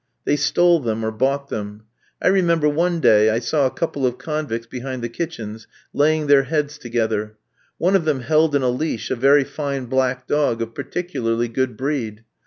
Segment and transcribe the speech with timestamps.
[0.25, 1.83] They stole them or bought them.
[2.23, 6.41] I remember one day I saw a couple of convicts behind the kitchens laying their
[6.41, 7.35] heads together.
[7.77, 11.77] One of them held in a leash a very fine black dog of particularly good
[11.77, 12.23] breed.